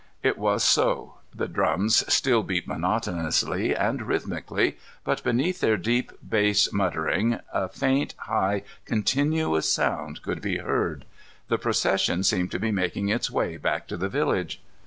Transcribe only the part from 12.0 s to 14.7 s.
seemed to be making its way back to the village.